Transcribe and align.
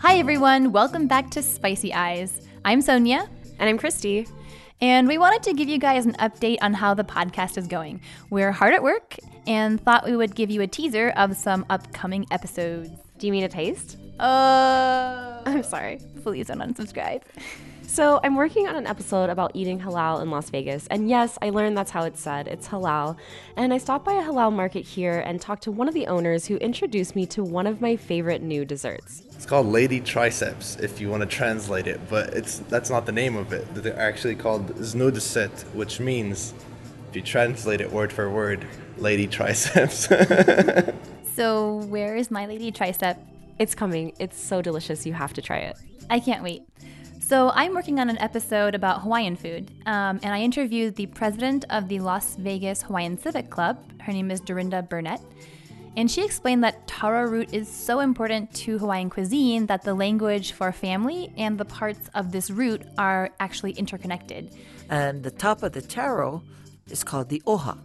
Hi, 0.00 0.18
everyone. 0.18 0.70
Welcome 0.70 1.08
back 1.08 1.30
to 1.30 1.42
Spicy 1.42 1.92
Eyes. 1.92 2.40
I'm 2.64 2.80
Sonia. 2.80 3.28
And 3.58 3.68
I'm 3.68 3.76
Christy. 3.76 4.28
And 4.80 5.08
we 5.08 5.18
wanted 5.18 5.42
to 5.42 5.52
give 5.52 5.68
you 5.68 5.78
guys 5.78 6.06
an 6.06 6.12
update 6.14 6.58
on 6.62 6.74
how 6.74 6.94
the 6.94 7.02
podcast 7.02 7.58
is 7.58 7.66
going. 7.66 8.00
We're 8.30 8.52
hard 8.52 8.72
at 8.72 8.84
work 8.84 9.16
and 9.48 9.80
thought 9.80 10.04
we 10.04 10.14
would 10.14 10.36
give 10.36 10.48
you 10.48 10.62
a 10.62 10.68
teaser 10.68 11.12
of 11.16 11.36
some 11.36 11.66
upcoming 11.68 12.26
episodes. 12.30 12.90
Do 13.24 13.28
you 13.28 13.32
mean 13.32 13.44
a 13.44 13.48
taste? 13.48 13.96
Uh, 14.20 15.40
I'm 15.46 15.62
sorry. 15.62 15.98
Please 16.22 16.48
don't 16.48 16.58
unsubscribe. 16.58 17.22
So, 17.86 18.18
I'm 18.24 18.34
working 18.34 18.66
on 18.66 18.74
an 18.74 18.88
episode 18.88 19.30
about 19.30 19.52
eating 19.54 19.78
halal 19.78 20.20
in 20.20 20.28
Las 20.28 20.50
Vegas. 20.50 20.88
And 20.88 21.08
yes, 21.08 21.38
I 21.40 21.50
learned 21.50 21.78
that's 21.78 21.92
how 21.92 22.02
it's 22.02 22.20
said. 22.20 22.48
It's 22.48 22.66
halal. 22.66 23.16
And 23.56 23.72
I 23.72 23.78
stopped 23.78 24.04
by 24.04 24.14
a 24.14 24.22
halal 24.22 24.52
market 24.52 24.84
here 24.84 25.20
and 25.20 25.40
talked 25.40 25.62
to 25.64 25.70
one 25.70 25.86
of 25.86 25.94
the 25.94 26.08
owners 26.08 26.46
who 26.46 26.56
introduced 26.56 27.14
me 27.14 27.24
to 27.26 27.44
one 27.44 27.68
of 27.68 27.80
my 27.80 27.94
favorite 27.94 28.42
new 28.42 28.64
desserts. 28.64 29.22
It's 29.36 29.46
called 29.46 29.68
Lady 29.68 30.00
Triceps 30.00 30.76
if 30.80 31.00
you 31.00 31.08
want 31.08 31.20
to 31.20 31.28
translate 31.28 31.86
it, 31.86 32.00
but 32.10 32.34
it's 32.34 32.58
that's 32.58 32.90
not 32.90 33.06
the 33.06 33.12
name 33.12 33.36
of 33.36 33.52
it. 33.52 33.72
They're 33.74 33.96
actually 33.96 34.34
called 34.34 34.74
Znudset, 34.76 35.62
which 35.72 36.00
means 36.00 36.52
if 37.10 37.16
you 37.16 37.22
translate 37.22 37.80
it 37.80 37.92
word 37.92 38.12
for 38.12 38.28
word, 38.28 38.66
Lady 38.98 39.28
Triceps. 39.28 40.08
so, 41.34 41.76
where 41.86 42.16
is 42.16 42.30
my 42.30 42.46
Lady 42.46 42.70
Tricep? 42.70 43.18
It's 43.58 43.74
coming. 43.74 44.12
It's 44.18 44.40
so 44.40 44.62
delicious. 44.62 45.04
You 45.06 45.12
have 45.14 45.32
to 45.34 45.42
try 45.42 45.58
it. 45.58 45.76
I 46.08 46.20
can't 46.20 46.42
wait. 46.42 46.62
So, 47.20 47.50
I'm 47.54 47.74
working 47.74 47.98
on 47.98 48.08
an 48.08 48.18
episode 48.18 48.74
about 48.74 49.02
Hawaiian 49.02 49.36
food, 49.36 49.70
um, 49.86 50.20
and 50.22 50.26
I 50.26 50.40
interviewed 50.40 50.94
the 50.94 51.06
president 51.06 51.64
of 51.70 51.88
the 51.88 52.00
Las 52.00 52.36
Vegas 52.36 52.82
Hawaiian 52.82 53.18
Civic 53.18 53.50
Club. 53.50 53.78
Her 54.00 54.12
name 54.12 54.30
is 54.30 54.40
Dorinda 54.40 54.82
Burnett. 54.82 55.20
And 55.96 56.10
she 56.10 56.24
explained 56.24 56.64
that 56.64 56.86
taro 56.88 57.22
root 57.22 57.54
is 57.54 57.68
so 57.68 58.00
important 58.00 58.52
to 58.54 58.78
Hawaiian 58.78 59.10
cuisine 59.10 59.66
that 59.66 59.82
the 59.82 59.94
language 59.94 60.52
for 60.52 60.72
family 60.72 61.32
and 61.36 61.56
the 61.56 61.64
parts 61.64 62.10
of 62.14 62.32
this 62.32 62.50
root 62.50 62.82
are 62.98 63.30
actually 63.38 63.72
interconnected. 63.72 64.52
And 64.90 65.22
the 65.22 65.30
top 65.30 65.62
of 65.62 65.72
the 65.72 65.82
taro 65.82 66.42
is 66.90 67.04
called 67.04 67.28
the 67.28 67.40
oha. 67.46 67.78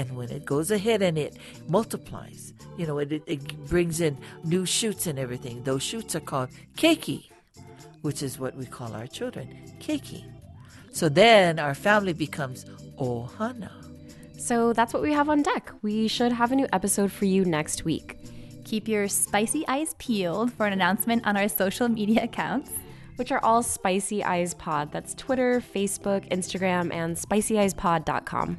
And 0.00 0.16
when 0.16 0.30
it 0.30 0.44
goes 0.44 0.70
ahead 0.70 1.02
and 1.02 1.16
it 1.18 1.36
multiplies, 1.68 2.54
you 2.78 2.86
know, 2.86 2.98
it, 2.98 3.10
it 3.26 3.42
brings 3.66 4.00
in 4.00 4.16
new 4.44 4.64
shoots 4.64 5.06
and 5.06 5.18
everything. 5.18 5.62
Those 5.64 5.82
shoots 5.82 6.16
are 6.16 6.24
called 6.32 6.50
keiki 6.76 7.30
which 8.02 8.22
is 8.22 8.38
what 8.38 8.56
we 8.56 8.66
call 8.66 8.94
our 8.94 9.06
children, 9.06 9.48
keiki. 9.80 10.24
So 10.92 11.08
then 11.08 11.58
our 11.58 11.74
family 11.74 12.12
becomes 12.12 12.64
ohana. 12.98 13.70
So 14.38 14.72
that's 14.72 14.94
what 14.94 15.02
we 15.02 15.12
have 15.12 15.28
on 15.28 15.42
deck. 15.42 15.70
We 15.82 16.08
should 16.08 16.32
have 16.32 16.50
a 16.52 16.56
new 16.56 16.66
episode 16.72 17.12
for 17.12 17.26
you 17.26 17.44
next 17.44 17.84
week. 17.84 18.16
Keep 18.64 18.88
your 18.88 19.08
spicy 19.08 19.66
eyes 19.68 19.94
peeled 19.98 20.52
for 20.52 20.66
an 20.66 20.72
announcement 20.72 21.26
on 21.26 21.36
our 21.36 21.48
social 21.48 21.88
media 21.88 22.24
accounts, 22.24 22.70
which 23.16 23.32
are 23.32 23.42
all 23.44 23.62
Spicy 23.62 24.24
Eyes 24.24 24.54
Pod. 24.54 24.92
That's 24.92 25.14
Twitter, 25.14 25.60
Facebook, 25.60 26.28
Instagram, 26.30 26.92
and 26.92 27.16
spicyeyespod.com. 27.16 28.58